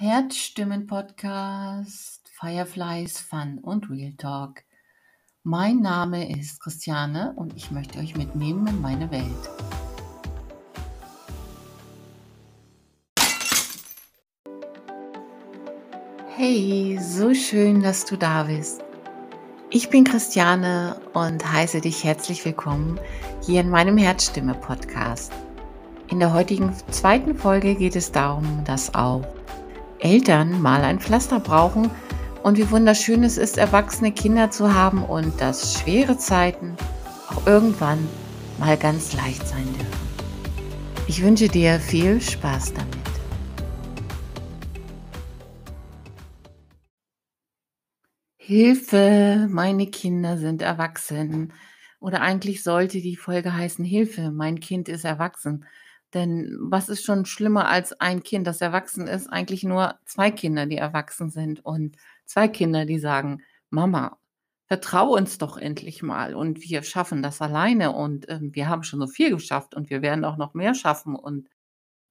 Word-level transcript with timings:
Herzstimmen-Podcast, 0.00 2.30
Fireflies, 2.38 3.18
Fun 3.18 3.58
und 3.60 3.90
Real 3.90 4.12
Talk. 4.16 4.62
Mein 5.42 5.80
Name 5.80 6.38
ist 6.38 6.60
Christiane 6.60 7.32
und 7.34 7.56
ich 7.56 7.72
möchte 7.72 7.98
euch 7.98 8.14
mitnehmen 8.14 8.64
in 8.68 8.80
meine 8.80 9.10
Welt. 9.10 9.24
Hey, 16.36 16.96
so 17.02 17.34
schön, 17.34 17.82
dass 17.82 18.04
du 18.04 18.16
da 18.16 18.44
bist. 18.44 18.84
Ich 19.70 19.90
bin 19.90 20.04
Christiane 20.04 21.00
und 21.12 21.52
heiße 21.52 21.80
dich 21.80 22.04
herzlich 22.04 22.44
willkommen 22.44 23.00
hier 23.44 23.62
in 23.62 23.68
meinem 23.68 23.98
Herzstimme-Podcast. 23.98 25.32
In 26.08 26.20
der 26.20 26.32
heutigen 26.32 26.72
zweiten 26.92 27.34
Folge 27.34 27.74
geht 27.74 27.96
es 27.96 28.12
darum, 28.12 28.62
dass 28.64 28.94
auch 28.94 29.24
Eltern 30.00 30.60
mal 30.62 30.82
ein 30.82 31.00
Pflaster 31.00 31.40
brauchen 31.40 31.90
und 32.42 32.58
wie 32.58 32.70
wunderschön 32.70 33.24
es 33.24 33.36
ist, 33.36 33.58
erwachsene 33.58 34.12
Kinder 34.12 34.50
zu 34.50 34.74
haben 34.74 35.04
und 35.04 35.40
dass 35.40 35.74
schwere 35.74 36.18
Zeiten 36.18 36.76
auch 37.30 37.46
irgendwann 37.46 38.08
mal 38.58 38.76
ganz 38.76 39.12
leicht 39.14 39.46
sein 39.46 39.64
dürfen. 39.74 40.08
Ich 41.06 41.22
wünsche 41.22 41.48
dir 41.48 41.80
viel 41.80 42.20
Spaß 42.20 42.74
damit. 42.74 42.88
Hilfe, 48.36 49.46
meine 49.50 49.86
Kinder 49.88 50.38
sind 50.38 50.62
erwachsen. 50.62 51.52
Oder 52.00 52.22
eigentlich 52.22 52.62
sollte 52.62 53.00
die 53.00 53.16
Folge 53.16 53.54
heißen 53.54 53.84
Hilfe, 53.84 54.30
mein 54.30 54.60
Kind 54.60 54.88
ist 54.88 55.04
erwachsen. 55.04 55.66
Denn 56.14 56.56
was 56.60 56.88
ist 56.88 57.04
schon 57.04 57.26
schlimmer 57.26 57.68
als 57.68 57.92
ein 58.00 58.22
Kind, 58.22 58.46
das 58.46 58.60
erwachsen 58.60 59.06
ist? 59.06 59.28
Eigentlich 59.28 59.62
nur 59.62 59.98
zwei 60.06 60.30
Kinder, 60.30 60.66
die 60.66 60.76
erwachsen 60.78 61.30
sind 61.30 61.64
und 61.64 61.96
zwei 62.24 62.48
Kinder, 62.48 62.86
die 62.86 62.98
sagen, 62.98 63.42
Mama, 63.70 64.18
vertrau 64.68 65.14
uns 65.14 65.38
doch 65.38 65.56
endlich 65.58 66.02
mal 66.02 66.34
und 66.34 66.60
wir 66.62 66.82
schaffen 66.82 67.22
das 67.22 67.40
alleine 67.40 67.92
und 67.92 68.28
ähm, 68.28 68.54
wir 68.54 68.68
haben 68.68 68.84
schon 68.84 69.00
so 69.00 69.06
viel 69.06 69.30
geschafft 69.30 69.74
und 69.74 69.90
wir 69.90 70.02
werden 70.02 70.24
auch 70.24 70.36
noch 70.36 70.54
mehr 70.54 70.74
schaffen. 70.74 71.14
Und 71.16 71.48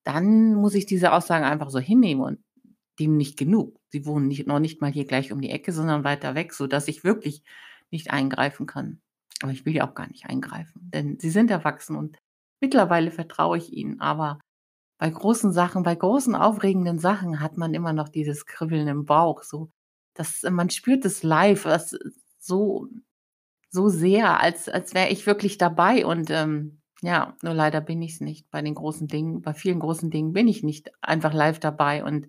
dann 0.03 0.55
muss 0.55 0.75
ich 0.75 0.85
diese 0.85 1.13
Aussagen 1.13 1.45
einfach 1.45 1.69
so 1.69 1.79
hinnehmen 1.79 2.21
und 2.21 2.39
dem 2.99 3.17
nicht 3.17 3.37
genug. 3.37 3.79
Sie 3.89 4.05
wohnen 4.05 4.27
nicht, 4.27 4.47
noch 4.47 4.59
nicht 4.59 4.81
mal 4.81 4.91
hier 4.91 5.05
gleich 5.05 5.31
um 5.31 5.41
die 5.41 5.51
Ecke, 5.51 5.71
sondern 5.71 6.03
weiter 6.03 6.35
weg, 6.35 6.53
sodass 6.53 6.87
ich 6.87 7.03
wirklich 7.03 7.43
nicht 7.91 8.11
eingreifen 8.11 8.65
kann. 8.65 9.01
Aber 9.41 9.51
ich 9.51 9.65
will 9.65 9.75
ja 9.75 9.87
auch 9.87 9.93
gar 9.93 10.07
nicht 10.07 10.25
eingreifen, 10.25 10.89
denn 10.93 11.19
sie 11.19 11.29
sind 11.29 11.51
erwachsen 11.51 11.95
und 11.95 12.17
Mittlerweile 12.61 13.11
vertraue 13.11 13.57
ich 13.57 13.71
ihnen, 13.73 13.99
aber 14.01 14.39
bei 14.99 15.09
großen 15.09 15.53
Sachen, 15.53 15.83
bei 15.83 15.95
großen 15.95 16.35
aufregenden 16.35 16.99
Sachen 16.99 17.39
hat 17.41 17.57
man 17.57 17.73
immer 17.75 17.93
noch 17.93 18.09
dieses 18.09 18.45
Kribbeln 18.47 18.87
im 18.87 19.05
Bauch, 19.05 19.43
so 19.43 19.69
das 20.15 20.43
man 20.49 20.69
spürt 20.71 21.05
es 21.05 21.23
live, 21.23 21.63
das 21.63 21.95
so 22.39 22.87
so 23.69 23.89
sehr, 23.89 24.39
als 24.41 24.69
als 24.69 24.93
wäre 24.93 25.09
ich 25.09 25.25
wirklich 25.27 25.57
dabei 25.57 26.05
und, 26.05 26.29
ähm, 26.31 26.81
ja, 27.01 27.35
nur 27.43 27.53
leider 27.53 27.81
bin 27.81 28.01
ich 28.01 28.13
es 28.15 28.21
nicht 28.21 28.49
bei 28.51 28.61
den 28.61 28.75
großen 28.75 29.07
Dingen. 29.07 29.41
Bei 29.43 29.53
vielen 29.53 29.79
großen 29.79 30.09
Dingen 30.11 30.33
bin 30.33 30.47
ich 30.47 30.63
nicht 30.63 30.91
einfach 31.01 31.33
live 31.33 31.59
dabei 31.59 32.03
und 32.03 32.27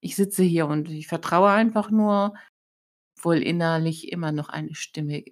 ich 0.00 0.16
sitze 0.16 0.42
hier 0.44 0.66
und 0.68 0.90
ich 0.90 1.06
vertraue 1.08 1.50
einfach 1.50 1.90
nur, 1.90 2.34
obwohl 3.18 3.38
innerlich 3.42 4.12
immer 4.12 4.32
noch 4.32 4.48
eine 4.50 4.74
Stimme 4.74 5.24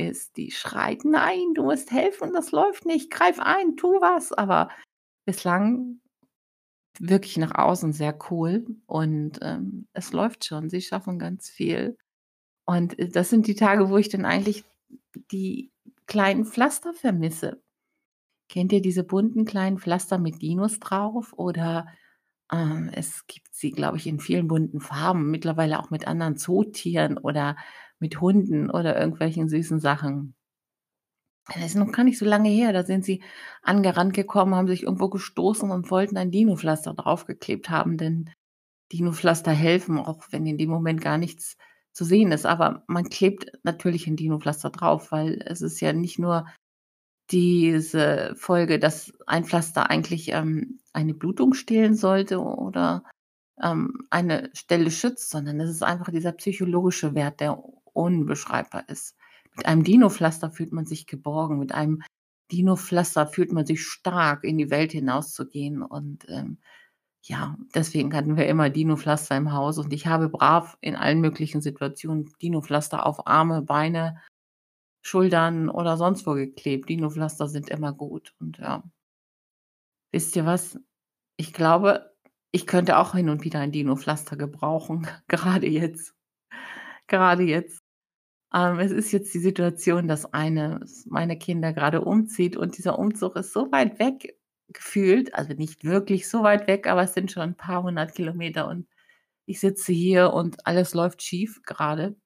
ist, 0.00 0.36
die 0.36 0.50
schreit: 0.52 1.04
„Nein, 1.04 1.54
du 1.54 1.64
musst 1.64 1.90
helfen, 1.92 2.32
das 2.34 2.52
läuft 2.52 2.86
nicht, 2.86 3.10
greif 3.10 3.38
ein, 3.40 3.76
tu 3.76 3.88
was.“ 4.00 4.32
Aber 4.32 4.70
bislang 5.26 6.00
wirklich 6.98 7.36
nach 7.38 7.54
außen 7.54 7.92
sehr 7.92 8.18
cool 8.30 8.66
und, 8.86 9.38
ähm, 9.42 9.86
es 9.92 10.12
läuft 10.12 10.44
schon. 10.44 10.68
Sie 10.70 10.82
schaffen 10.82 11.18
ganz 11.18 11.48
viel. 11.48 11.96
Und, 12.66 12.98
äh, 12.98 13.08
das 13.08 13.30
sind 13.30 13.46
die 13.48 13.54
Tage, 13.56 13.90
wo 13.90 13.98
ich 13.98 14.08
dann 14.10 14.24
eigentlich 14.26 14.64
die 15.32 15.72
kleinen 16.06 16.46
Pflaster 16.46 16.94
vermisse. 16.94 17.62
Kennt 18.48 18.72
ihr 18.72 18.82
diese 18.82 19.04
bunten 19.04 19.44
kleinen 19.44 19.78
Pflaster 19.78 20.18
mit 20.18 20.42
Dinos 20.42 20.80
drauf? 20.80 21.32
Oder, 21.36 21.86
ähm, 22.52 22.90
es 22.94 23.26
gibt 23.26 23.54
sie, 23.54 23.70
glaube 23.72 23.98
ich, 23.98 24.06
in 24.06 24.20
vielen 24.20 24.48
bunten 24.48 24.80
Farben, 24.80 25.30
mittlerweile 25.30 25.80
auch 25.80 25.90
mit 25.90 26.06
anderen 26.08 26.36
Zootieren 26.36 27.18
oder 27.18 27.56
mit 28.00 28.20
Hunden 28.20 28.70
oder 28.70 28.98
irgendwelchen 28.98 29.48
süßen 29.48 29.80
Sachen. 29.80 30.34
Das 31.46 31.64
ist 31.64 31.76
noch 31.76 31.90
gar 31.90 32.04
nicht 32.04 32.18
so 32.18 32.24
lange 32.24 32.48
her, 32.48 32.72
da 32.72 32.84
sind 32.84 33.04
sie 33.04 33.22
angerannt 33.62 34.14
gekommen, 34.14 34.54
haben 34.54 34.68
sich 34.68 34.84
irgendwo 34.84 35.08
gestoßen 35.08 35.70
und 35.70 35.90
wollten 35.90 36.16
ein 36.16 36.30
Dinopflaster 36.30 36.94
draufgeklebt 36.94 37.70
haben, 37.70 37.96
denn 37.96 38.30
Dinopflaster 38.92 39.52
helfen, 39.52 39.98
auch 39.98 40.24
wenn 40.30 40.46
in 40.46 40.58
dem 40.58 40.70
Moment 40.70 41.00
gar 41.00 41.18
nichts 41.18 41.56
zu 41.92 42.04
sehen 42.04 42.32
ist. 42.32 42.46
Aber 42.46 42.84
man 42.86 43.08
klebt 43.08 43.52
natürlich 43.62 44.06
ein 44.06 44.16
Dinopflaster 44.16 44.70
drauf, 44.70 45.12
weil 45.12 45.42
es 45.46 45.60
ist 45.60 45.80
ja 45.80 45.92
nicht 45.92 46.18
nur 46.18 46.46
diese 47.30 48.34
Folge, 48.36 48.78
dass 48.78 49.12
ein 49.26 49.44
Pflaster 49.44 49.90
eigentlich, 49.90 50.32
ähm, 50.32 50.80
eine 50.92 51.14
Blutung 51.14 51.54
stillen 51.54 51.94
sollte 51.94 52.40
oder, 52.40 53.04
ähm, 53.62 54.06
eine 54.10 54.50
Stelle 54.54 54.90
schützt, 54.90 55.30
sondern 55.30 55.60
es 55.60 55.70
ist 55.70 55.82
einfach 55.82 56.10
dieser 56.10 56.32
psychologische 56.32 57.14
Wert, 57.14 57.40
der 57.40 57.62
unbeschreibbar 57.94 58.88
ist. 58.88 59.16
Mit 59.56 59.66
einem 59.66 59.84
Dinopflaster 59.84 60.50
fühlt 60.50 60.72
man 60.72 60.86
sich 60.86 61.06
geborgen, 61.06 61.58
mit 61.58 61.72
einem 61.72 62.02
Dinopflaster 62.52 63.26
fühlt 63.26 63.52
man 63.52 63.66
sich 63.66 63.84
stark, 63.86 64.44
in 64.44 64.58
die 64.58 64.70
Welt 64.70 64.92
hinauszugehen 64.92 65.82
und, 65.82 66.26
ähm, 66.28 66.58
ja, 67.22 67.56
deswegen 67.74 68.14
hatten 68.14 68.36
wir 68.36 68.46
immer 68.48 68.70
Dinopflaster 68.70 69.36
im 69.36 69.52
Haus 69.52 69.78
und 69.78 69.92
ich 69.92 70.06
habe 70.06 70.28
brav 70.28 70.78
in 70.80 70.96
allen 70.96 71.20
möglichen 71.20 71.60
Situationen 71.60 72.32
Dinopflaster 72.42 73.04
auf 73.06 73.26
Arme, 73.26 73.62
Beine, 73.62 74.20
Schultern 75.02 75.68
oder 75.68 75.96
sonst 75.96 76.26
wo 76.26 76.34
geklebt. 76.34 76.88
Dinopflaster 76.88 77.48
sind 77.48 77.68
immer 77.70 77.92
gut 77.92 78.34
und 78.40 78.58
ja. 78.58 78.82
Wisst 80.12 80.34
ihr 80.36 80.46
was? 80.46 80.78
Ich 81.36 81.52
glaube, 81.52 82.14
ich 82.52 82.66
könnte 82.66 82.98
auch 82.98 83.14
hin 83.14 83.28
und 83.30 83.44
wieder 83.44 83.60
ein 83.60 83.72
Dinopflaster 83.72 84.36
gebrauchen, 84.36 85.06
gerade 85.28 85.68
jetzt. 85.68 86.14
Gerade 87.06 87.44
jetzt. 87.44 87.79
Ähm, 88.52 88.78
es 88.80 88.90
ist 88.92 89.12
jetzt 89.12 89.32
die 89.34 89.38
Situation, 89.38 90.08
dass 90.08 90.32
eines 90.32 91.06
meiner 91.06 91.36
Kinder 91.36 91.72
gerade 91.72 92.00
umzieht 92.02 92.56
und 92.56 92.76
dieser 92.78 92.98
Umzug 92.98 93.36
ist 93.36 93.52
so 93.52 93.70
weit 93.72 93.98
weg 93.98 94.36
gefühlt, 94.68 95.34
also 95.34 95.52
nicht 95.54 95.84
wirklich 95.84 96.28
so 96.28 96.42
weit 96.42 96.66
weg, 96.68 96.86
aber 96.86 97.02
es 97.02 97.14
sind 97.14 97.32
schon 97.32 97.42
ein 97.42 97.56
paar 97.56 97.82
hundert 97.82 98.14
Kilometer 98.14 98.68
und 98.68 98.86
ich 99.46 99.60
sitze 99.60 99.92
hier 99.92 100.32
und 100.32 100.66
alles 100.66 100.94
läuft 100.94 101.22
schief 101.22 101.62
gerade, 101.64 102.16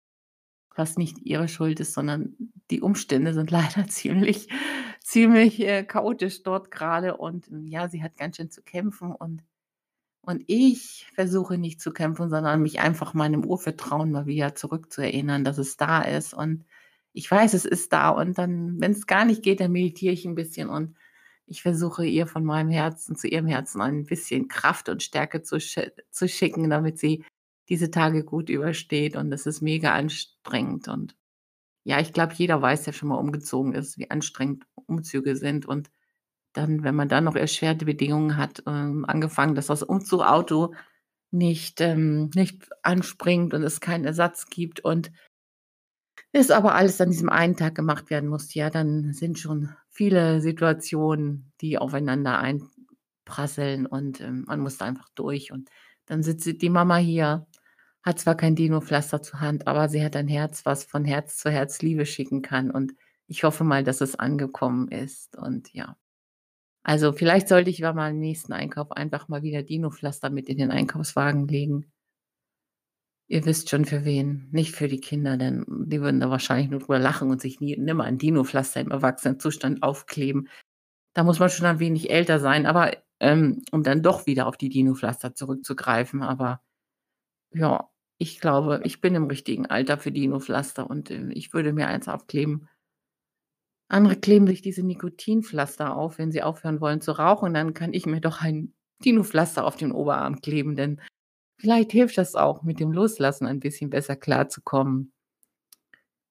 was 0.76 0.96
nicht 0.98 1.18
ihre 1.24 1.48
Schuld 1.48 1.80
ist, 1.80 1.94
sondern 1.94 2.36
die 2.70 2.82
Umstände 2.82 3.34
sind 3.34 3.50
leider 3.52 3.86
ziemlich 3.88 4.48
ziemlich, 5.04 5.60
äh, 5.60 5.84
chaotisch 5.84 6.42
dort 6.42 6.70
gerade 6.70 7.16
und, 7.16 7.48
ja, 7.66 7.88
sie 7.88 8.02
hat 8.02 8.16
ganz 8.16 8.36
schön 8.36 8.50
zu 8.50 8.62
kämpfen 8.62 9.12
und 9.12 9.44
und 10.26 10.42
ich 10.46 11.06
versuche 11.14 11.58
nicht 11.58 11.80
zu 11.80 11.92
kämpfen, 11.92 12.30
sondern 12.30 12.62
mich 12.62 12.80
einfach 12.80 13.14
meinem 13.14 13.44
Urvertrauen 13.44 14.10
mal 14.10 14.26
wieder 14.26 14.54
zurückzuerinnern, 14.54 15.44
dass 15.44 15.58
es 15.58 15.76
da 15.76 16.02
ist. 16.02 16.34
Und 16.34 16.64
ich 17.12 17.30
weiß, 17.30 17.54
es 17.54 17.64
ist 17.64 17.92
da. 17.92 18.10
Und 18.10 18.38
dann, 18.38 18.80
wenn 18.80 18.92
es 18.92 19.06
gar 19.06 19.24
nicht 19.24 19.42
geht, 19.42 19.60
dann 19.60 19.72
meditiere 19.72 20.14
ich 20.14 20.24
ein 20.24 20.34
bisschen 20.34 20.68
und 20.68 20.96
ich 21.46 21.62
versuche 21.62 22.06
ihr 22.06 22.26
von 22.26 22.44
meinem 22.44 22.70
Herzen 22.70 23.16
zu 23.16 23.28
ihrem 23.28 23.46
Herzen 23.46 23.80
ein 23.80 24.04
bisschen 24.04 24.48
Kraft 24.48 24.88
und 24.88 25.02
Stärke 25.02 25.42
zu, 25.42 25.60
sch 25.60 25.78
zu 26.10 26.28
schicken, 26.28 26.70
damit 26.70 26.98
sie 26.98 27.24
diese 27.68 27.90
Tage 27.90 28.24
gut 28.24 28.48
übersteht. 28.48 29.16
Und 29.16 29.32
es 29.32 29.46
ist 29.46 29.60
mega 29.60 29.92
anstrengend. 29.94 30.88
Und 30.88 31.16
ja, 31.84 32.00
ich 32.00 32.12
glaube, 32.12 32.34
jeder 32.34 32.62
weiß, 32.62 32.84
der 32.84 32.92
schon 32.92 33.10
mal 33.10 33.16
umgezogen 33.16 33.74
ist, 33.74 33.98
wie 33.98 34.10
anstrengend 34.10 34.66
Umzüge 34.86 35.36
sind. 35.36 35.66
Und 35.66 35.90
dann, 36.54 36.84
wenn 36.84 36.94
man 36.94 37.08
dann 37.08 37.24
noch 37.24 37.36
erschwerte 37.36 37.84
Bedingungen 37.84 38.36
hat, 38.36 38.62
ähm, 38.66 39.04
angefangen, 39.06 39.54
dass 39.54 39.66
das 39.66 39.82
Umzugauto 39.82 40.74
nicht, 41.30 41.80
ähm, 41.80 42.30
nicht 42.34 42.70
anspringt 42.82 43.54
und 43.54 43.62
es 43.62 43.80
keinen 43.80 44.04
Ersatz 44.04 44.46
gibt 44.46 44.80
und 44.80 45.12
es 46.32 46.50
aber 46.50 46.74
alles 46.74 47.00
an 47.00 47.10
diesem 47.10 47.28
einen 47.28 47.56
Tag 47.56 47.74
gemacht 47.74 48.10
werden 48.10 48.28
muss, 48.28 48.54
ja, 48.54 48.70
dann 48.70 49.12
sind 49.12 49.38
schon 49.38 49.70
viele 49.90 50.40
Situationen, 50.40 51.52
die 51.60 51.78
aufeinander 51.78 52.38
einprasseln 52.38 53.86
und 53.86 54.20
ähm, 54.20 54.44
man 54.46 54.60
muss 54.60 54.78
da 54.78 54.86
einfach 54.86 55.08
durch. 55.14 55.52
Und 55.52 55.70
dann 56.06 56.22
sitzt 56.22 56.62
die 56.62 56.70
Mama 56.70 56.96
hier, 56.96 57.46
hat 58.02 58.18
zwar 58.20 58.36
kein 58.36 58.56
Dino-Pflaster 58.56 59.22
zur 59.22 59.40
Hand, 59.40 59.66
aber 59.66 59.88
sie 59.88 60.04
hat 60.04 60.16
ein 60.16 60.28
Herz, 60.28 60.66
was 60.66 60.84
von 60.84 61.04
Herz 61.04 61.38
zu 61.38 61.50
Herz 61.50 61.82
Liebe 61.82 62.06
schicken 62.06 62.42
kann. 62.42 62.70
Und 62.70 62.94
ich 63.28 63.44
hoffe 63.44 63.64
mal, 63.64 63.84
dass 63.84 64.00
es 64.00 64.16
angekommen 64.16 64.88
ist. 64.88 65.36
Und 65.36 65.72
ja. 65.72 65.96
Also 66.84 67.12
vielleicht 67.12 67.48
sollte 67.48 67.68
ich 67.70 67.80
mal 67.80 68.10
im 68.12 68.20
nächsten 68.20 68.52
Einkauf 68.52 68.92
einfach 68.92 69.26
mal 69.28 69.42
wieder 69.42 69.64
Dino-Pflaster 69.64 70.30
mit 70.30 70.48
in 70.48 70.58
den 70.58 70.70
Einkaufswagen 70.70 71.48
legen. 71.48 71.90
Ihr 73.26 73.46
wisst 73.46 73.70
schon 73.70 73.86
für 73.86 74.04
wen, 74.04 74.48
nicht 74.52 74.74
für 74.76 74.86
die 74.88 75.00
Kinder, 75.00 75.36
denn 75.38 75.64
die 75.68 76.00
würden 76.00 76.20
da 76.20 76.28
wahrscheinlich 76.30 76.70
nur 76.70 76.80
drüber 76.80 76.98
lachen 76.98 77.30
und 77.30 77.40
sich 77.40 77.58
nie 77.60 77.76
nimmer 77.76 78.04
ein 78.04 78.18
Dino-Pflaster 78.18 78.80
im 78.80 78.90
Erwachsenenzustand 78.90 79.82
aufkleben. 79.82 80.48
Da 81.14 81.24
muss 81.24 81.38
man 81.40 81.50
schon 81.50 81.66
ein 81.66 81.80
wenig 81.80 82.10
älter 82.10 82.40
sein, 82.40 82.66
aber 82.66 82.92
ähm, 83.20 83.62
um 83.72 83.82
dann 83.82 84.02
doch 84.02 84.26
wieder 84.26 84.46
auf 84.48 84.56
die 84.58 84.70
Dino-Pflaster 84.70 85.34
zurückzugreifen. 85.34 86.22
Aber 86.22 86.62
Ja, 87.52 87.90
ich 88.18 88.40
glaube, 88.40 88.80
ich 88.84 89.00
bin 89.00 89.14
im 89.14 89.26
richtigen 89.26 89.66
Alter 89.66 89.98
für 89.98 90.12
Dino-Pflaster 90.12 90.88
und, 90.90 91.10
äh, 91.10 91.30
ich 91.32 91.52
würde 91.54 91.72
mir 91.72 91.88
eins 91.88 92.08
aufkleben. 92.08 92.68
Andere 93.94 94.16
kleben 94.16 94.48
sich 94.48 94.60
diese 94.60 94.82
Nikotinpflaster 94.82 95.96
auf, 95.96 96.18
wenn 96.18 96.32
sie 96.32 96.42
aufhören 96.42 96.80
wollen 96.80 97.00
zu 97.00 97.12
rauchen, 97.12 97.54
dann 97.54 97.74
kann 97.74 97.92
ich 97.92 98.06
mir 98.06 98.20
doch 98.20 98.40
ein 98.42 98.74
Dino-Pflaster 99.04 99.64
auf 99.64 99.76
den 99.76 99.92
Oberarm 99.92 100.40
kleben, 100.40 100.74
denn 100.74 101.00
vielleicht 101.60 101.92
hilft 101.92 102.18
das 102.18 102.34
auch, 102.34 102.64
mit 102.64 102.80
dem 102.80 102.90
Loslassen 102.90 103.46
ein 103.46 103.60
bisschen 103.60 103.90
besser 103.90 104.16
klarzukommen. 104.16 105.12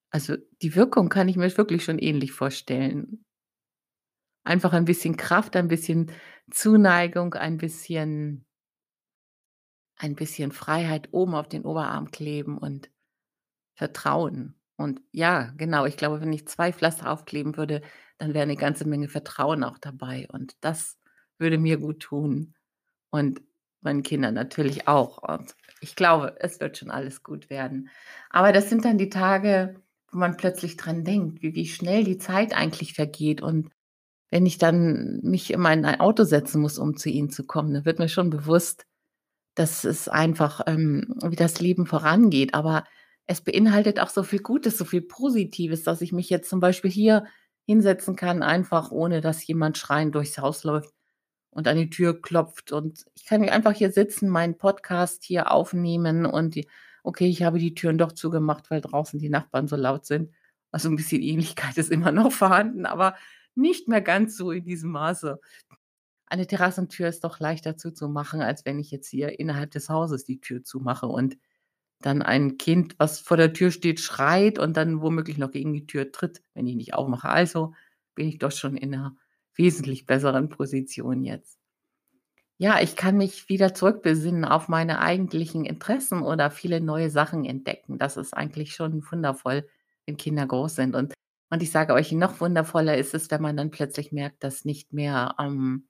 Also, 0.10 0.36
die 0.62 0.76
Wirkung 0.76 1.08
kann 1.08 1.30
ich 1.30 1.38
mir 1.38 1.58
wirklich 1.58 1.86
schon 1.86 2.00
ähnlich 2.00 2.34
vorstellen. 2.34 3.24
Einfach 4.44 4.74
ein 4.74 4.84
bisschen 4.84 5.16
Kraft, 5.16 5.56
ein 5.56 5.70
bisschen 5.70 6.12
Zuneigung, 6.52 7.34
ein 7.34 7.56
bisschen 7.56 8.46
ein 9.96 10.16
bisschen 10.16 10.52
Freiheit 10.52 11.08
oben 11.14 11.34
auf 11.34 11.48
den 11.48 11.64
Oberarm 11.64 12.12
kleben 12.12 12.58
und 12.58 12.92
Vertrauen. 13.78 14.60
Und 14.84 15.02
ja, 15.14 15.52
genau, 15.58 15.86
ich 15.86 15.98
glaube, 15.98 16.22
wenn 16.22 16.34
ich 16.34 16.48
2 16.48 16.74
Pflaster 16.74 17.12
aufkleben 17.12 17.58
würde, 17.58 17.82
dann 18.20 18.34
wäre 18.34 18.48
'ne 18.48 18.56
ganze 18.58 18.88
Menge 18.88 19.10
Vertrauen 19.10 19.64
auch 19.64 19.78
dabei 19.80 20.28
und 20.34 20.56
das 20.62 20.98
würde 21.40 21.58
mir 21.58 21.78
gut 21.80 22.02
tun 22.02 22.54
und 23.12 23.42
meinen 23.82 24.04
Kindern 24.04 24.34
natürlich 24.36 24.88
auch. 24.88 25.20
Und 25.20 25.56
ich 25.82 25.96
glaube, 25.96 26.36
es 26.42 26.60
wird 26.62 26.78
schon 26.78 26.92
alles 26.92 27.24
gut 27.24 27.50
werden. 27.50 27.90
Aber 28.32 28.54
das 28.54 28.70
sind 28.70 28.86
dann 28.86 28.98
die 29.00 29.10
Tage, 29.10 29.76
wo 30.12 30.18
man 30.20 30.38
plötzlich 30.38 30.78
dran 30.78 31.04
denkt, 31.06 31.42
wie 31.44 31.56
wie 31.56 31.68
schnell 31.68 32.04
die 32.06 32.18
Zeit 32.20 32.56
eigentlich 32.56 32.94
vergeht. 32.96 33.42
Und 33.44 33.72
wenn 34.32 34.46
ich 34.48 34.58
dann 34.60 35.20
mich 35.24 35.52
in 35.54 35.62
mein 35.62 35.86
Auto 36.02 36.24
setzen 36.26 36.62
muss, 36.62 36.80
um 36.80 36.98
zu 36.98 37.10
ihnen 37.10 37.30
zu 37.32 37.46
kommen, 37.46 37.74
dann 37.76 37.86
wird 37.86 38.00
mir 38.00 38.10
schon 38.10 38.30
bewusst, 38.32 38.86
dass 39.56 39.84
es 39.86 40.10
einfach, 40.10 40.62
ähm 40.68 41.16
wie 41.26 41.36
das 41.38 41.60
Leben 41.62 41.86
vorangeht. 41.88 42.54
Aber 42.56 42.86
es 43.28 43.42
beinhaltet 43.42 44.00
auch 44.00 44.10
so 44.10 44.24
viel 44.24 44.40
Gutes, 44.40 44.78
so 44.78 44.86
viel 44.86 45.02
Positives, 45.02 45.84
dass 45.84 46.02
ich 46.02 46.12
mich 46.14 46.30
jetzt 46.30 46.50
zum 46.50 46.60
Beispiel 46.60 46.92
hier 46.92 47.26
hinsetzen 47.66 48.16
kann, 48.16 48.44
einfach 48.44 48.92
ohne 48.92 49.22
dass 49.22 49.46
jemand 49.48 49.78
schreiend 49.78 50.16
durchs 50.16 50.38
Haus 50.38 50.64
läuft 50.64 50.94
und 51.52 51.68
an 51.68 51.78
die 51.78 51.90
Tür 51.90 52.22
klopft. 52.22 52.72
Und 52.72 53.06
ich 53.16 53.26
kann 53.26 53.48
einfach 53.50 53.74
hier 53.74 53.92
sitzen, 53.92 54.30
meinen 54.30 54.58
Podcast 54.58 55.24
hier 55.24 55.52
aufnehmen 55.52 56.26
und 56.26 56.56
die 56.56 56.68
okay, 57.04 57.28
ich 57.28 57.44
habe 57.44 57.60
die 57.60 57.74
Türen 57.76 57.98
doch 57.98 58.14
zugemacht, 58.14 58.72
weil 58.72 58.82
draußen 58.82 59.20
die 59.20 59.30
Nachbarn 59.30 59.68
so 59.68 59.76
laut 59.76 60.06
sind. 60.06 60.32
Also 60.72 60.90
'n 60.90 60.96
bisschen 60.96 61.22
Ähnlichkeit 61.22 61.78
ist 61.78 61.92
immer 61.92 62.12
noch 62.12 62.32
vorhanden, 62.34 62.86
aber 62.86 63.16
nicht 63.56 63.88
mehr 63.90 64.02
ganz 64.02 64.38
so 64.38 64.52
in 64.52 64.66
diesem 64.66 64.92
Maße. 64.92 65.40
Eine 66.28 66.48
Terrassentür 66.48 67.08
ist 67.10 67.24
doch 67.24 67.40
leichter 67.40 67.78
zuzumachen, 67.78 68.42
als 68.42 68.66
wenn 68.66 68.80
ich 68.80 68.92
jetzt 68.92 69.08
hier 69.10 69.40
innerhalb 69.40 69.72
des 69.72 69.90
Hauses 69.90 70.26
die 70.26 70.42
Tür 70.42 70.64
zumache 70.64 71.08
und 71.08 71.38
dann 72.06 72.22
ein 72.22 72.58
Kind, 72.58 72.96
was 73.00 73.20
vor 73.20 73.38
der 73.38 73.54
Tür 73.54 73.72
steht, 73.72 74.00
schreit 74.00 74.60
und 74.60 74.78
dann 74.78 75.02
womöglich 75.02 75.38
noch 75.38 75.52
gegen 75.52 75.74
die 75.74 75.86
Tür 75.88 76.12
tritt, 76.12 76.42
wenn 76.54 76.68
ich 76.68 76.76
nicht 76.76 76.94
aufmache. 76.96 77.30
Also, 77.30 77.74
bin 78.16 78.28
ich 78.28 78.40
doch 78.40 78.52
schon 78.52 78.78
in 78.78 78.92
'ner 78.92 79.16
wesentlich 79.56 80.06
besseren 80.06 80.50
Position 80.50 81.24
jetzt. 81.24 81.60
Ja, 82.60 82.80
ich 82.82 82.96
kann 82.96 83.18
mich 83.18 83.50
wieder 83.50 83.74
zurückbesinnen 83.74 84.46
auf 84.46 84.68
meine 84.70 85.00
eigentlichen 85.00 85.66
Interessen 85.66 86.22
oder 86.22 86.52
viele 86.52 86.82
neue 86.82 87.10
Sachen 87.10 87.46
entdecken. 87.46 87.98
Das 87.98 88.16
ist 88.16 88.34
eigentlich 88.34 88.76
schon 88.76 89.04
wundervoll, 89.12 89.68
wenn 90.06 90.18
Kinder 90.18 90.46
groß 90.46 90.76
sind. 90.76 90.96
Und 90.96 91.14
und 91.52 91.62
ich 91.62 91.70
sage 91.72 91.94
euch, 91.94 92.12
noch 92.12 92.42
wundervoller 92.42 92.98
ist 92.98 93.14
es, 93.14 93.30
wenn 93.30 93.42
man 93.42 93.56
dann 93.56 93.70
plötzlich 93.70 94.12
merkt, 94.12 94.44
dass 94.44 94.66
nicht 94.66 94.92
mehr, 94.92 95.36
ähm 95.40 95.88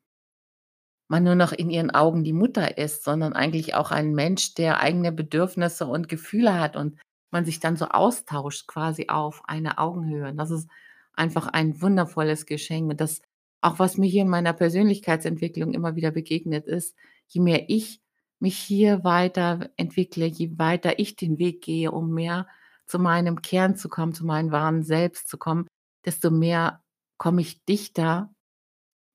man 1.14 1.24
nur 1.26 1.36
noch 1.36 1.52
in 1.52 1.70
ihren 1.70 1.92
Augen 1.92 2.24
die 2.24 2.34
Mutter 2.34 2.80
ist, 2.80 3.04
sondern 3.04 3.34
eigentlich 3.34 3.76
auch 3.76 3.92
ein 3.92 4.16
Mensch, 4.16 4.56
der 4.56 4.80
eigene 4.80 5.12
Bedürfnisse 5.12 5.86
und 5.86 6.10
Gefühle 6.10 6.60
hat 6.60 6.76
und 6.76 7.00
man 7.30 7.46
sich 7.46 7.60
dann 7.60 7.78
so 7.78 7.86
austauscht 7.86 8.66
quasi 8.66 9.10
auf 9.10 9.44
einer 9.46 9.78
Augenhöhe. 9.78 10.28
Und 10.30 10.38
das 10.38 10.50
ist 10.50 10.68
einfach 11.14 11.46
ein 11.46 11.80
wundervolles 11.84 12.48
Geschenk. 12.48 12.90
Und 12.90 13.00
das 13.00 13.22
auch 13.62 13.78
was 13.78 14.00
mir 14.00 14.10
hier 14.10 14.24
in 14.24 14.28
meiner 14.28 14.54
Persönlichkeitsentwicklung 14.54 15.76
immer 15.76 15.96
wieder 15.96 16.10
begegnet 16.10 16.66
ist, 16.66 16.96
je 17.28 17.42
mehr 17.42 17.70
ich 17.70 18.02
mich 18.40 18.58
hier 18.58 19.04
weiterentwickle, 19.04 20.26
je 20.26 20.58
weiter 20.58 20.98
ich 20.98 21.16
den 21.16 21.38
Weg 21.38 21.62
gehe, 21.62 21.92
um 21.92 22.12
mehr 22.12 22.48
zu 22.88 22.98
meinem 22.98 23.44
Kern 23.44 23.76
zu 23.76 23.88
kommen, 23.88 24.16
zu 24.16 24.26
meinem 24.26 24.52
wahren 24.52 24.82
Selbst 24.82 25.30
zu 25.30 25.38
kommen, 25.38 25.68
desto 26.06 26.32
mehr 26.32 26.82
komme 27.18 27.42
ich 27.42 27.64
dichter 27.66 28.34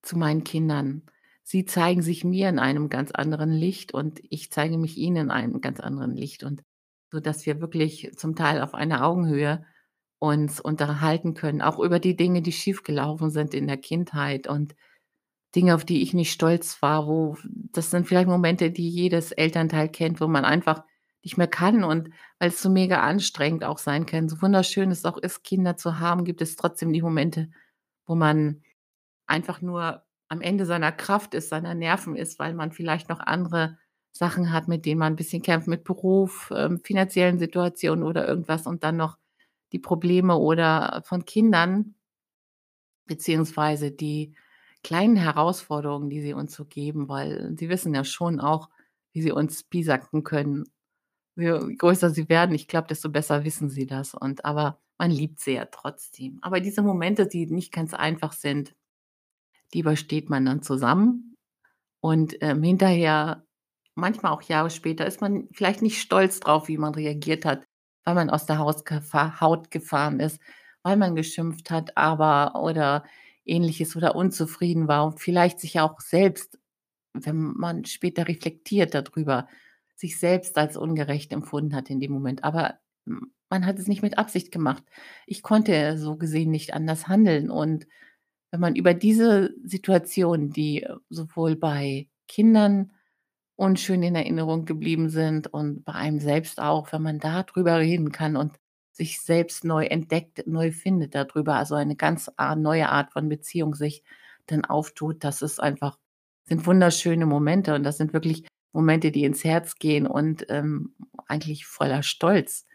zu 0.03 0.17
meinen 0.17 0.45
Kindern. 0.45 1.03
Sie 1.51 1.65
zeigen 1.65 2.03
sich 2.03 2.25
mir 2.25 2.51
in 2.51 2.59
einem 2.59 2.91
ganz 2.91 3.11
anderen 3.11 3.51
Licht 3.51 3.95
und 3.95 4.21
ich 4.29 4.51
zeige 4.51 4.77
mich 4.77 4.99
ihnen 4.99 5.17
in 5.17 5.31
einem 5.31 5.63
ganz 5.63 5.81
anderen 5.81 6.15
Licht 6.15 6.45
und 6.45 6.63
sodass 7.11 7.47
wir 7.47 7.63
wirklich 7.63 8.13
zum 8.19 8.37
Teil 8.37 8.61
auf 8.61 8.75
einer 8.75 9.03
Augenhöhe 9.03 9.65
uns 10.19 10.61
unterhalten 10.61 11.33
können, 11.33 11.63
auch 11.63 11.79
über 11.79 12.01
die 12.01 12.17
Dinge, 12.17 12.43
die 12.43 12.53
schiefgelaufen 12.53 13.31
sind 13.31 13.55
in 13.55 13.67
der 13.67 13.79
Kindheit 13.79 14.47
und 14.47 14.77
Dinge, 15.57 15.75
auf 15.75 15.87
die 15.87 16.03
ich 16.03 16.13
nicht 16.13 16.33
stolz 16.33 16.83
war, 16.83 17.07
wo 17.07 17.39
das 17.45 17.91
sind 17.91 18.07
vielleicht 18.07 18.29
Momente, 18.29 18.71
die 18.71 18.91
jedes 18.91 19.33
Elternteil 19.33 19.89
kennt, 19.89 20.21
wo 20.21 20.27
man 20.27 20.45
einfach 20.45 20.85
nicht 21.23 21.39
mehr 21.39 21.49
kann 21.49 21.83
und 21.83 22.11
weil's 22.39 22.61
so 22.61 22.69
mega 22.69 23.01
anstrengend 23.01 23.65
auch 23.65 23.79
sein 23.79 24.05
kann. 24.05 24.29
So 24.29 24.43
wunderschön 24.43 24.91
es 24.91 25.07
auch 25.07 25.17
ist, 25.17 25.45
Kinder 25.45 25.79
zu 25.79 25.99
haben, 25.99 26.27
gibt 26.27 26.43
es 26.43 26.57
trotzdem 26.57 26.93
die 26.93 27.01
Momente, 27.01 27.49
wo 28.05 28.15
man 28.15 28.61
einfach 29.27 29.63
nur 29.63 30.05
am 30.29 30.41
Ende 30.41 30.67
seiner 30.67 30.93
Kraft 30.93 31.35
ist, 31.35 31.49
seiner 31.51 31.75
Nerven 31.75 32.17
ist, 32.17 32.39
weil 32.39 32.55
man 32.55 32.73
vielleicht 32.73 33.09
noch 33.09 33.21
andere 33.21 33.79
Sachen 34.13 34.53
hat, 34.53 34.69
mit 34.69 34.85
denen 34.87 34.99
man 35.01 35.15
'n 35.15 35.17
bisschen 35.17 35.43
kämpft, 35.43 35.69
mit 35.69 35.85
Beruf, 35.85 36.53
ähm, 36.57 36.81
finanziellen 36.85 37.39
Situationen 37.39 38.05
oder 38.05 38.27
irgendwas 38.29 38.67
und 38.67 38.85
dann 38.85 38.97
noch 38.97 39.19
die 39.73 39.79
Probleme 39.79 40.37
oder 40.39 41.03
von 41.07 41.25
Kindern 41.25 41.95
beziehungsweise 43.07 43.91
die 43.91 44.35
kleinen 44.85 45.17
Herausforderungen, 45.17 46.11
die 46.11 46.21
sie 46.21 46.35
uns 46.35 46.55
so 46.55 46.65
geben, 46.65 47.09
weil 47.09 47.55
sie 47.59 47.69
wissen 47.69 47.95
ja 47.95 48.05
schon 48.05 48.41
auch, 48.41 48.69
wie 49.13 49.23
sie 49.23 49.33
uns 49.33 49.65
piesacken 49.65 50.23
können. 50.25 50.65
Je 51.37 51.77
größer 51.77 52.11
sie 52.11 52.29
werden, 52.29 52.55
ich 52.55 52.69
glaube, 52.69 52.89
desto 52.89 53.11
besser 53.11 53.45
wissen 53.45 53.71
sie 53.71 53.87
das 53.87 54.15
und 54.15 54.45
aber 54.45 54.81
man 54.99 55.11
liebt 55.13 55.41
sie 55.41 55.53
ja 55.55 55.67
trotzdem. 55.67 56.39
Aber 56.43 56.61
diese 56.61 56.83
Momente, 56.83 57.27
die 57.29 57.47
nicht 57.47 57.73
ganz 57.73 57.95
einfach 57.95 58.33
sind 58.35 58.75
die 59.75 59.81
übersteht 59.81 60.31
man 60.31 60.45
dann 60.47 60.63
zusammen 60.63 61.37
und, 62.01 62.37
ähm, 62.43 62.63
hinterher, 62.63 63.45
manchmal 63.95 64.33
auch 64.33 64.43
Jahre 64.43 64.71
später, 64.71 65.07
ist 65.07 65.21
man 65.21 65.49
vielleicht 65.53 65.83
nicht 65.83 66.01
stolz 66.01 66.41
drauf, 66.41 66.69
wie 66.69 66.79
man 66.79 66.95
reagiert 66.95 67.45
hat, 67.45 67.65
weil 68.05 68.15
man 68.15 68.31
aus 68.31 68.47
der 68.47 68.59
Haus 68.59 68.85
gefa 68.85 69.41
Haut 69.41 69.71
gefahren 69.71 70.21
ist, 70.21 70.41
weil 70.83 70.97
man 70.97 71.17
geschimpft 71.17 71.71
hat, 71.71 71.97
aber 71.97 72.63
oder 72.63 73.05
Ähnliches 73.45 73.97
oder 73.97 74.15
unzufrieden 74.17 74.89
war 74.89 75.07
und 75.07 75.21
vielleicht 75.21 75.61
sich 75.61 75.81
auch 75.81 76.01
selbst, 76.01 76.59
wenn 77.15 77.37
man 77.57 77.85
später 77.87 78.29
reflektiert 78.29 78.95
da 78.95 79.03
drüber, 79.03 79.49
sich 79.97 80.19
selbst 80.21 80.59
als 80.59 80.77
ungerecht 80.77 81.33
empfunden 81.33 81.75
hat 81.77 81.91
in 81.91 82.01
dem 82.01 82.13
Moment. 82.13 82.45
Aber 82.45 82.79
man 83.51 83.67
hat 83.67 83.79
es 83.79 83.89
nicht 83.89 84.03
mit 84.03 84.19
Absicht 84.19 84.53
gemacht. 84.53 84.85
Ich 85.27 85.43
konnte 85.43 85.99
so 85.99 86.17
gesehen 86.17 86.51
nicht 86.51 86.75
anders 86.75 87.09
handeln 87.09 87.51
und 87.51 87.87
wenn 88.51 88.61
man 88.61 88.77
über 88.77 88.95
diese 88.95 89.55
Situation, 89.65 90.51
die 90.51 90.87
sowohl 91.11 91.57
bei 91.57 92.09
Kindern 92.29 92.93
unschön 93.57 94.03
in 94.03 94.15
Erinnerung 94.15 94.65
geblieben 94.65 95.09
sind 95.11 95.49
und 95.49 95.85
bei 95.85 95.93
einem 95.95 96.21
selbst 96.21 96.61
auch, 96.61 96.93
wenn 96.93 97.03
man 97.03 97.19
da 97.19 97.43
drüber 97.43 97.79
reden 97.79 98.13
kann 98.13 98.37
und 98.37 98.55
sich 98.93 99.21
selbst 99.21 99.65
neu 99.65 99.85
entdeckt, 99.87 100.47
neu 100.47 100.73
findet 100.73 101.15
da 101.15 101.25
drüber, 101.25 101.57
also 101.57 101.75
eine 101.75 101.97
ganz 101.97 102.31
neue 102.57 102.89
Art 102.89 103.13
von 103.13 103.29
Beziehung 103.29 103.75
sich 103.75 104.03
dann 104.47 104.65
auftut, 104.65 105.25
das 105.25 105.43
ist 105.43 105.61
einfach 105.61 105.99
sind 106.45 106.67
wunderschöne 106.67 107.27
Momente 107.27 107.75
und 107.75 107.83
das 107.85 107.99
sind 107.99 108.13
wirklich 108.15 108.47
Momente, 108.73 109.11
die 109.13 109.25
ins 109.25 109.45
Herz 109.45 109.77
gehen 109.77 110.07
und, 110.07 110.47
ähm, 110.49 110.95
eigentlich 111.27 111.67
voller 111.67 112.03
Stolz 112.03 112.67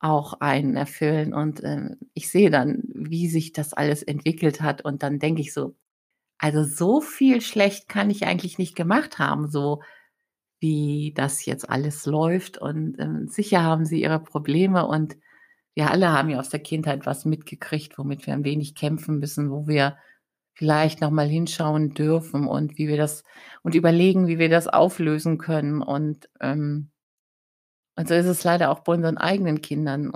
auch 0.00 0.40
einen 0.40 0.76
erfüllen. 0.76 1.34
Und, 1.34 1.62
ähm, 1.64 1.98
ich 2.14 2.30
sehe 2.30 2.50
dann, 2.50 2.82
wie 2.94 3.28
sich 3.28 3.52
das 3.52 3.72
alles 3.74 4.02
entwickelt 4.02 4.60
hat 4.62 4.82
und 4.84 5.02
dann 5.02 5.18
denke 5.20 5.42
ich 5.42 5.52
so: 5.54 5.74
„Also, 6.38 6.64
so 6.64 7.00
viel 7.02 7.40
schlecht 7.42 7.88
kann 7.88 8.10
ich 8.10 8.26
eigentlich 8.26 8.58
nicht 8.58 8.76
gemacht 8.76 9.18
haben, 9.20 9.50
so 9.50 9.82
wie 10.60 11.12
das 11.16 11.44
jetzt 11.46 11.68
alles 11.70 12.06
läuft.“ 12.06 12.58
Und, 12.58 12.98
ähm, 12.98 13.28
sicher 13.28 13.62
haben 13.62 13.84
sie 13.86 14.02
ihre 14.02 14.20
Probleme 14.22 14.86
und 14.86 15.16
wir 15.74 15.90
alle 15.90 16.12
haben 16.12 16.30
ja 16.30 16.40
aus 16.40 16.50
der 16.50 16.60
Kindheit 16.62 17.06
was 17.06 17.24
mitgekriegt, 17.26 17.98
womit 17.98 18.26
wir 18.26 18.34
ein 18.34 18.44
wenig 18.44 18.74
kämpfen 18.76 19.18
müssen, 19.20 19.50
wo 19.50 19.66
wir 19.68 19.98
vielleicht 20.54 21.00
noch 21.02 21.10
mal 21.10 21.28
hinschauen 21.28 21.94
dürfen 21.94 22.46
und 22.48 22.78
wie 22.78 22.88
wir 22.88 22.96
das 22.98 23.24
und 23.62 23.74
überlegen, 23.76 24.28
wie 24.28 24.38
wir 24.38 24.50
das 24.50 24.68
auflösen 24.68 25.38
können. 25.38 25.82
Und, 25.82 26.28
ähm 26.40 26.90
und 28.00 28.08
so 28.08 28.14
ist 28.14 28.26
es 28.26 28.44
leider 28.44 28.70
auch 28.70 28.80
bei 28.80 28.94
unseren 28.94 29.18
eigenen 29.18 29.60
Kindern. 29.60 30.12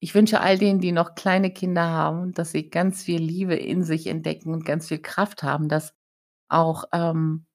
Ich 0.00 0.14
wünsche 0.14 0.40
all 0.40 0.58
denen, 0.58 0.80
die 0.80 0.92
noch 0.92 1.14
kleine 1.14 1.50
Kinder 1.52 1.84
haben, 1.84 2.32
dass 2.32 2.52
sie 2.52 2.70
ganz 2.70 3.02
viel 3.02 3.20
Liebe 3.20 3.54
in 3.54 3.84
sich 3.84 4.06
entdecken 4.06 4.52
und 4.54 4.64
ganz 4.64 4.88
viel 4.88 5.00
Kraft 5.00 5.42
haben, 5.42 5.68
dass 5.68 5.94
auch, 6.48 6.84
ähm, 6.92 7.46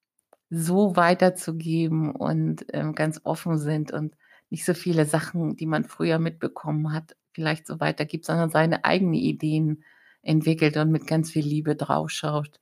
so 0.51 0.95
weiterzugeben 0.95 2.11
und 2.11 2.65
ähm, 2.73 2.93
ganz 2.93 3.21
offen 3.23 3.57
sind 3.57 3.91
und 3.91 4.15
nicht 4.51 4.65
so 4.65 4.75
viele 4.75 5.05
Sachen, 5.05 5.55
die 5.55 5.65
man 5.65 5.85
früher 5.85 6.19
mitbekommen 6.19 6.93
hat, 6.93 7.15
vielleicht 7.33 7.65
so 7.67 7.79
weitergibt, 7.79 8.25
sondern 8.25 8.51
seine 8.51 8.85
eigenen 8.85 9.15
Ideen 9.15 9.83
entwickelt 10.21 10.77
und 10.77 10.91
mit 10.91 11.07
ganz 11.07 11.31
viel 11.31 11.45
Liebe 11.45 11.75
draufschaut. 11.75 12.59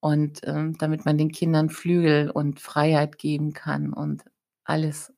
Und 0.00 0.40
ähm, 0.44 0.76
damit 0.78 1.04
man 1.04 1.18
den 1.18 1.30
Kindern 1.30 1.70
Flügel 1.70 2.30
und 2.30 2.58
Freiheit 2.58 3.18
geben 3.18 3.52
kann 3.52 3.92
und 3.92 4.24
alles, 4.64 5.12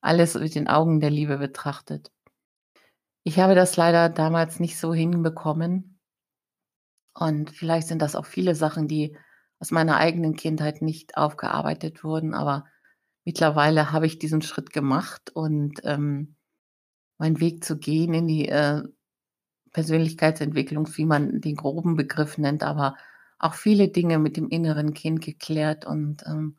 alles 0.00 0.34
mit 0.34 0.54
den 0.54 0.68
Augen 0.68 1.00
der 1.00 1.10
Liebe 1.10 1.38
betrachtet. 1.38 2.10
Ich 3.22 3.38
habe 3.38 3.54
das 3.54 3.76
leider 3.76 4.08
damals 4.08 4.60
nicht 4.60 4.78
so 4.78 4.94
hinbekommen. 4.94 5.98
Und 7.14 7.50
vielleicht 7.50 7.88
sind 7.88 8.00
das 8.00 8.16
auch 8.16 8.24
viele 8.24 8.54
Sachen, 8.54 8.88
die 8.88 9.16
aus 9.58 9.70
meiner 9.70 9.98
eigenen 9.98 10.36
Kindheit 10.36 10.80
nicht 10.80 11.16
aufgearbeitet 11.16 12.02
wurden, 12.02 12.34
aber 12.34 12.64
mittlerweile 13.24 13.92
habe 13.92 14.06
ich 14.06 14.18
diesen 14.18 14.40
Schritt 14.42 14.72
gemacht 14.72 15.30
und 15.34 15.80
ähm, 15.84 16.36
meinen 17.18 17.40
Weg 17.40 17.62
zu 17.64 17.78
gehen 17.78 18.14
in 18.14 18.26
die 18.26 18.48
äh, 18.48 18.82
Persönlichkeitsentwicklung, 19.72 20.88
wie 20.96 21.04
man 21.04 21.40
den 21.40 21.56
groben 21.56 21.94
Begriff 21.94 22.38
nennt, 22.38 22.62
aber 22.62 22.96
auch 23.38 23.54
viele 23.54 23.88
Dinge 23.88 24.18
mit 24.18 24.36
dem 24.36 24.48
inneren 24.48 24.94
Kind 24.94 25.20
geklärt 25.20 25.84
und 25.84 26.24
ähm, 26.26 26.56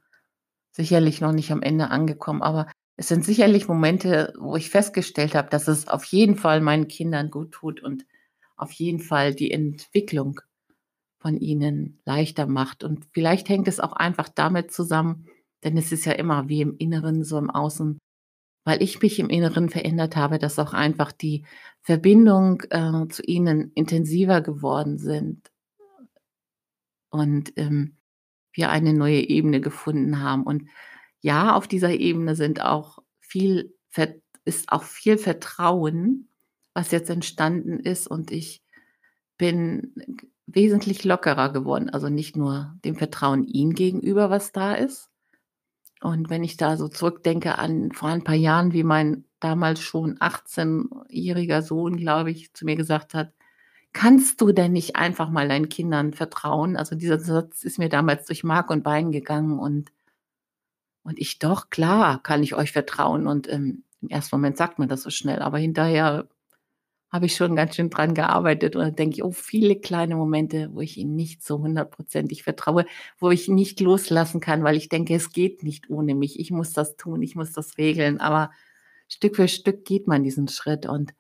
sicherlich 0.72 1.22
noch 1.22 1.32
nicht 1.32 1.52
am 1.52 1.62
Ende 1.62 1.90
angekommen. 1.90 2.42
Aber 2.42 2.68
es 3.02 3.08
sind 3.08 3.26
sicherlich 3.26 3.68
Momente, 3.68 4.32
wo 4.38 4.56
ich 4.56 4.70
festgestellt 4.70 5.34
habe, 5.34 5.50
dass 5.50 5.68
es 5.68 5.88
auf 5.88 6.04
jeden 6.06 6.36
Fall 6.36 6.62
meinen 6.62 6.88
Kindern 6.88 7.32
gut 7.32 7.52
tut 7.52 7.82
und 7.82 8.06
auf 8.56 8.72
jeden 8.74 9.00
Fall 9.00 9.34
die 9.34 9.50
Entwicklung 9.50 10.40
von 11.20 11.36
ihnen 11.36 12.00
leichter 12.06 12.46
macht. 12.46 12.84
Und 12.84 13.08
vielleicht 13.12 13.50
hängt 13.50 13.68
es 13.68 13.80
auch 13.80 13.94
einfach 13.94 14.30
damit 14.30 14.72
zusammen, 14.72 15.26
denn 15.64 15.78
es 15.78 15.92
ist 15.92 16.06
ja 16.06 16.12
immer 16.12 16.48
wie 16.48 16.62
im 16.62 16.78
Inneren, 16.78 17.24
so 17.24 17.40
im 17.40 17.50
Außen, 17.50 17.98
weil 18.66 18.84
ich 18.84 19.02
mich 19.02 19.18
im 19.18 19.32
Inneren 19.32 19.70
verändert 19.70 20.16
habe, 20.16 20.38
dass 20.38 20.60
auch 20.60 20.74
einfach 20.74 21.12
die 21.12 21.44
Verbindung 21.82 22.62
äh, 22.70 23.08
zu 23.08 23.24
ihnen 23.24 23.72
intensiver 23.74 24.42
geworden 24.42 25.00
sind 25.00 25.50
und 27.10 27.52
ähm, 27.56 27.98
wir 28.54 28.70
eine 28.70 28.94
neue 28.94 29.28
Ebene 29.28 29.60
gefunden 29.60 30.22
haben. 30.22 30.44
Und 30.44 30.70
ja, 31.22 31.56
auf 31.56 31.68
dieser 31.68 31.92
Ebene 31.92 32.36
sind 32.36 32.62
auch 32.62 33.00
viel, 33.20 33.74
ist 34.44 34.72
auch 34.72 34.84
viel 34.84 35.18
Vertrauen, 35.18 36.28
was 36.74 36.92
jetzt 36.92 37.10
entstanden 37.10 37.80
ist. 37.80 38.08
Und 38.08 38.32
ich 38.32 38.64
bin 39.38 39.94
wesentlich 40.48 41.04
lockerer 41.04 41.54
geworden. 41.54 41.90
Also 41.90 42.10
nicht 42.10 42.36
nur 42.36 42.76
dem 42.84 42.96
Vertrauen 42.96 43.44
ihm 43.46 43.74
gegenüber, 43.74 44.30
was 44.30 44.52
da 44.52 44.74
ist. 44.74 45.10
Und 46.02 46.30
wenn 46.30 46.44
ich 46.44 46.58
da 46.58 46.78
so 46.78 46.88
zurückdenke 46.88 47.60
an 47.60 47.92
vor 47.92 48.10
ein 48.10 48.24
paar 48.24 48.36
Jahren, 48.36 48.74
wie 48.74 48.84
mein 48.84 49.26
damals 49.40 49.82
schon 49.82 50.18
18-jähriger 50.18 51.62
Sohn, 51.62 51.98
glaube 51.98 52.32
ich, 52.32 52.54
zu 52.54 52.66
mir 52.66 52.76
gesagt 52.76 53.14
hat, 53.14 53.32
kannst 53.94 54.42
du 54.42 54.52
denn 54.52 54.72
nicht 54.72 54.96
einfach 54.96 55.30
mal 55.30 55.48
deinen 55.48 55.70
Kindern 55.70 56.14
vertrauen? 56.14 56.76
Also 56.78 56.96
dieser 56.96 57.20
Satz 57.20 57.64
ist 57.64 57.78
mir 57.78 57.90
damals 57.90 58.26
durch 58.26 58.44
Mark 58.44 58.72
und 58.72 58.84
Bein 58.84 59.12
gegangen 59.12 59.60
und, 59.60 59.92
und 61.04 61.20
ich 61.20 61.40
doch, 61.40 61.70
klar, 61.70 62.22
kann 62.22 62.44
ich 62.44 62.56
euch 62.56 62.72
vertrauen. 62.72 63.28
Und 63.28 63.50
ähm, 63.50 63.84
im 64.02 64.10
ersten 64.10 64.36
Moment 64.36 64.58
sagt 64.58 64.80
man 64.80 64.88
das 64.88 65.04
so 65.04 65.10
schnell, 65.10 65.40
aber 65.42 65.58
hinterher 65.58 66.28
habe 67.12 67.26
ich 67.26 67.36
schon 67.36 67.56
ganz 67.56 67.76
schön 67.76 67.90
dran 67.90 68.14
gearbeitet 68.14 68.76
und 68.76 68.84
da 68.84 68.90
denke 68.90 69.18
ich, 69.18 69.24
oh, 69.24 69.32
viele 69.32 69.76
kleine 69.76 70.16
Momente, 70.16 70.70
wo 70.72 70.80
ich 70.80 70.98
ihnen 70.98 71.16
nicht 71.16 71.44
so 71.44 71.60
hundertprozentig 71.60 72.44
vertraue, 72.44 72.86
wo 73.20 73.32
ich 73.32 73.50
nicht 73.50 73.82
loslassen 73.82 74.40
kann, 74.40 74.64
weil 74.64 74.78
ich 74.78 74.88
denke, 74.88 75.14
es 75.14 75.32
geht 75.32 75.62
nicht 75.62 75.90
ohne 75.90 76.16
mich. 76.16 76.40
Ich 76.40 76.52
muss 76.52 76.72
das 76.72 76.96
tun, 76.96 77.22
ich 77.22 77.36
muss 77.36 77.52
das 77.52 77.78
regeln. 77.78 78.22
Aber 78.22 78.52
Stück 79.10 79.36
für 79.36 79.50
Stück 79.50 79.84
geht 79.84 80.08
man 80.08 80.24
diesen 80.24 80.48
Schritt 80.48 80.86
und, 80.86 81.14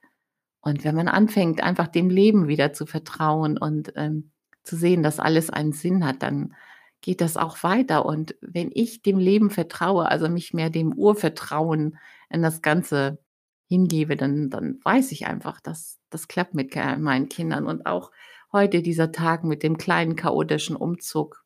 und 0.62 0.86
wenn 0.86 0.96
man 0.96 1.10
anfängt, 1.10 1.62
einfach 1.62 1.88
dem 1.88 2.10
Leben 2.10 2.48
wieder 2.48 2.72
zu 2.72 2.86
vertrauen 2.86 3.58
und 3.58 3.92
ähm, 3.98 4.32
zu 4.64 4.78
sehen, 4.78 5.04
dass 5.04 5.20
alles 5.20 5.50
einen 5.50 5.74
Sinn 5.74 6.06
hat, 6.06 6.24
dann 6.24 6.54
geht 7.02 7.22
das 7.22 7.38
auch 7.38 7.64
weiter. 7.64 8.06
Und 8.06 8.36
wenn 8.42 8.72
ich 8.74 9.02
dem 9.02 9.18
Leben 9.18 9.50
vertraue, 9.50 10.08
also 10.10 10.30
mich 10.30 10.54
mehr 10.54 10.70
dem 10.70 10.94
Urvertrauen 10.94 11.98
in 12.30 12.42
das 12.42 12.62
Ganze 12.62 13.20
hingebe, 13.68 14.16
dann, 14.16 14.50
dann 14.50 14.80
weiß 14.84 15.12
ich 15.12 15.26
einfach, 15.28 15.60
dass 15.62 16.00
das 16.10 16.28
klappt 16.28 16.54
mit 16.54 16.76
meinen 16.76 17.30
Kindern. 17.30 17.68
Und 17.68 17.86
auch 17.86 18.12
heute 18.52 18.82
dieser 18.82 19.12
Tag 19.12 19.44
mit 19.44 19.64
dem 19.64 19.78
kleinen 19.78 20.16
chaotischen 20.16 20.76
Umzug 20.76 21.44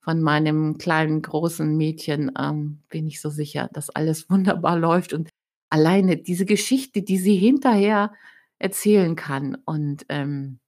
von 0.00 0.22
meinem 0.22 0.78
kleinen 0.78 1.20
großen 1.20 1.76
Mädchen 1.76 2.30
ähm, 2.38 2.82
bin 2.88 3.06
ich 3.08 3.20
so 3.20 3.28
sicher, 3.28 3.68
dass 3.72 3.90
alles 3.90 4.30
wunderbar 4.30 4.78
läuft 4.78 5.12
und 5.12 5.30
alleine 5.68 6.16
diese 6.16 6.46
Geschichte, 6.46 7.02
die 7.02 7.18
sie 7.18 7.36
hinterher 7.36 8.12
erzählen 8.58 9.16
kann 9.16 9.56
und 9.64 10.06
ähm, 10.08 10.60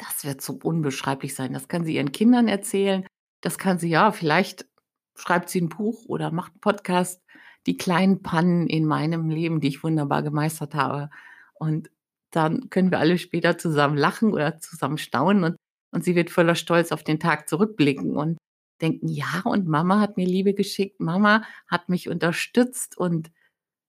das 0.00 0.24
wird 0.24 0.40
so 0.40 0.58
unbeschreiblich 0.62 1.34
sein. 1.34 1.52
Das 1.52 1.68
kann 1.68 1.84
sie 1.84 1.96
ihren 1.96 2.12
Kindern 2.12 2.48
erzählen. 2.48 3.06
Das 3.42 3.58
kann 3.58 3.78
sie 3.78 3.90
ja, 3.90 4.12
vielleicht 4.12 4.66
schreibt 5.14 5.50
sie 5.50 5.60
ein 5.60 5.68
Buch 5.68 6.04
oder 6.06 6.30
macht 6.30 6.52
einen 6.52 6.60
Podcast 6.60 7.22
die 7.66 7.76
kleinen 7.76 8.22
Pannen 8.22 8.66
in 8.66 8.86
meinem 8.86 9.28
Leben, 9.28 9.60
die 9.60 9.68
ich 9.68 9.84
wunderbar 9.84 10.22
gemeistert 10.22 10.74
habe. 10.74 11.10
Und 11.54 11.90
dann 12.30 12.70
können 12.70 12.90
wir 12.90 12.98
alle 12.98 13.18
später 13.18 13.58
zusammen 13.58 13.96
lachen 13.96 14.32
oder 14.32 14.58
zusammen 14.58 14.98
staunen 14.98 15.44
und, 15.44 15.56
und 15.90 16.04
sie 16.04 16.14
wird 16.14 16.30
voller 16.30 16.54
Stolz 16.54 16.92
auf 16.92 17.02
den 17.02 17.20
Tag 17.20 17.48
zurückblicken 17.48 18.16
und 18.16 18.38
denken, 18.80 19.08
ja, 19.08 19.42
und 19.44 19.66
Mama 19.68 20.00
hat 20.00 20.16
mir 20.16 20.26
Liebe 20.26 20.54
geschickt, 20.54 21.00
Mama 21.00 21.44
hat 21.66 21.90
mich 21.90 22.08
unterstützt 22.08 22.96
und 22.96 23.30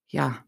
ja, 0.10 0.44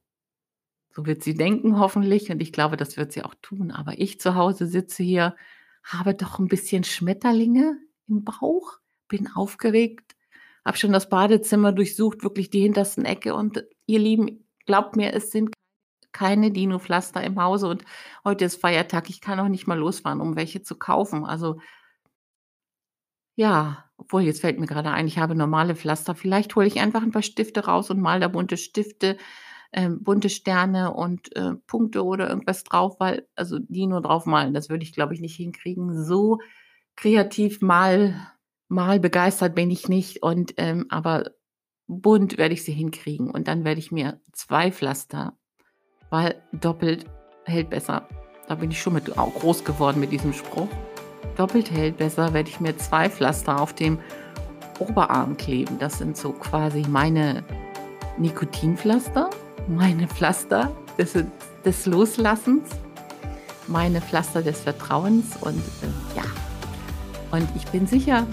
so 0.96 1.06
wird 1.06 1.24
sie 1.24 1.34
denken 1.34 1.80
hoffentlich 1.80 2.30
und 2.30 2.42
ich 2.42 2.54
glaube, 2.54 2.78
das 2.78 2.98
wird 2.98 3.12
sie 3.12 3.24
auch 3.24 3.36
tun. 3.42 3.72
Aber 3.72 4.00
ich 4.00 4.20
zu 4.20 4.36
Hause 4.36 4.68
sitze 4.68 5.04
hier, 5.04 5.36
habe 5.84 6.14
doch 6.14 6.40
ein 6.40 6.48
bisschen 6.48 6.84
Schmetterlinge 6.84 7.78
im 8.08 8.24
Bauch, 8.24 8.80
bin 9.08 9.28
aufgeregt, 9.34 10.16
habe 10.64 10.78
schon 10.78 10.94
das 10.94 11.10
Badezimmer 11.10 11.72
durchsucht, 11.72 12.24
wirklich 12.24 12.50
die 12.50 12.62
hintersten 12.62 13.06
Ecke. 13.06 13.34
Und 13.34 13.66
ihr 13.88 14.00
Lieben, 14.00 14.48
glaubt 14.66 14.96
mir, 14.96 15.14
es 15.14 15.32
sind 15.32 15.54
keine 16.12 16.52
Dino-Pflaster 16.52 17.24
im 17.24 17.42
Hause 17.42 17.68
und 17.68 17.84
heute 18.24 18.46
ist 18.46 18.62
Feiertag. 18.62 19.10
Ich 19.10 19.20
kann 19.20 19.40
auch 19.40 19.48
nicht 19.48 19.66
mal 19.66 19.80
losfahren, 19.80 20.22
um 20.22 20.36
welche 20.36 20.62
zu 20.62 20.78
kaufen. 20.78 21.26
Also 21.26 21.60
ja, 23.36 23.90
obwohl 23.98 24.22
jetzt 24.22 24.42
fällt 24.42 24.60
mir 24.60 24.68
gerade 24.68 24.92
ein, 24.92 25.08
ich 25.08 25.18
habe 25.18 25.34
normale 25.34 25.76
Pflaster. 25.76 26.14
Vielleicht 26.14 26.56
hole 26.56 26.68
ich 26.68 26.80
einfach 26.80 27.02
ein 27.02 27.12
paar 27.12 27.24
Stifte 27.24 27.66
raus 27.66 27.90
und 27.90 28.00
mal 28.00 28.20
da 28.20 28.28
bunte 28.28 28.58
Stifte, 28.58 29.18
äh, 29.74 29.89
bunte 29.89 30.30
Sterne 30.30 30.94
und 30.94 31.36
äh, 31.36 31.56
Punkte 31.68 32.03
oder 32.03 32.30
irgendwas 32.30 32.63
drauf, 32.63 33.00
weil 33.00 33.27
also 33.36 33.60
die 33.60 33.88
nur 33.88 34.01
drauf 34.01 34.25
malen, 34.25 34.53
das 34.53 34.70
würde 34.70 34.84
ich 34.84 34.94
glaube 34.94 35.13
ich 35.13 35.22
nicht 35.22 35.36
hinkriegen. 35.36 36.03
So 36.06 36.39
kreativ 36.96 37.62
mal 37.62 38.15
mal 38.68 39.00
begeistert 39.00 39.56
bin 39.56 39.70
ich 39.72 39.89
nicht 39.89 40.24
und 40.24 40.53
ähm, 40.58 40.86
aber 40.89 41.32
bunt 41.88 42.38
werde 42.38 42.53
ich 42.53 42.63
sie 42.63 42.72
hinkriegen 42.72 43.30
und 43.30 43.48
dann 43.48 43.65
werde 43.65 43.80
ich 43.80 43.92
mir 43.92 44.20
zwei 44.32 44.72
Pflaster, 44.72 45.38
weil 46.10 46.42
doppelt 46.51 47.06
hält 47.46 47.70
besser. 47.70 48.08
Da 48.48 48.56
bin 48.56 48.72
ich 48.72 48.82
schon 48.82 48.94
mit 48.94 49.18
auch 49.18 49.34
groß 49.36 49.63
geworden 49.63 50.00
mit 50.00 50.12
diesem 50.12 50.34
Spruch. 50.34 50.68
Doppelt 51.38 51.72
hält 51.72 51.98
besser, 51.98 52.34
werde 52.34 52.50
ich 52.50 52.60
mir 52.60 52.77
zwei 52.77 53.10
Pflaster 53.10 53.60
auf 53.60 53.74
dem 53.74 54.00
Oberarm 54.80 55.38
kleben. 55.38 55.80
Das 55.80 55.98
sind 55.98 56.18
so 56.18 56.32
quasi 56.32 56.84
meine 56.88 57.44
Nikotinpflaster, 58.18 59.30
meine 59.67 60.08
Pflaster 60.08 60.72
des, 60.98 61.13
des 61.65 61.86
Loslassens, 61.86 62.70
meine 63.67 64.01
Pflaster 64.01 64.41
des 64.41 64.62
Vertrauens 64.62 65.38
und 65.41 65.58
äh, 65.58 66.17
ja. 66.17 66.24
Und 67.32 67.48
ich 67.55 67.65
bin 67.67 67.88
sicher, 67.88 68.27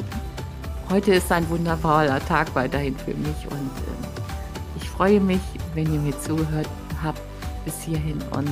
Heute 0.90 1.14
ist 1.14 1.30
ein 1.30 1.49
wunderbarer 1.49 2.18
Tag 2.26 2.52
weiterhin 2.56 2.96
für 2.96 3.14
mich 3.14 3.46
und 3.49 3.54
äh, 3.54 4.76
ich 4.76 4.90
freue 4.90 5.20
mich, 5.20 5.40
wenn 5.72 5.92
ihr 5.94 6.00
mir 6.00 6.20
zugehört 6.20 6.68
habt 7.00 7.20
bis 7.64 7.80
hierhin 7.82 8.18
und 8.32 8.49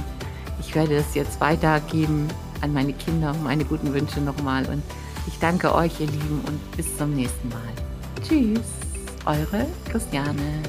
ich 0.60 0.72
werde 0.76 0.94
es 0.94 1.16
jetzt 1.16 1.40
weitergeben 1.40 2.28
an 2.60 2.72
meine 2.72 2.92
Kinder, 2.92 3.34
meine 3.42 3.64
guten 3.64 3.92
Wünsche 3.92 4.20
nochmal 4.20 4.64
und 4.66 4.84
ich 5.26 5.36
danke 5.40 5.74
euch, 5.74 5.98
ihr 5.98 6.06
Lieben, 6.06 6.40
und 6.46 6.76
bis 6.76 6.96
zum 6.96 7.12
nächsten 7.12 7.48
Mal. 7.48 7.58
Tschüss, 8.22 8.68
eure 9.26 9.66
Christiane. 9.90 10.62